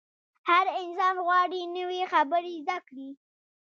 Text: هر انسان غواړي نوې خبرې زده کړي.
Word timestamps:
هر 0.49 0.65
انسان 0.81 1.15
غواړي 1.25 1.61
نوې 1.77 2.01
خبرې 2.13 2.53
زده 2.65 2.77
کړي. 2.87 3.09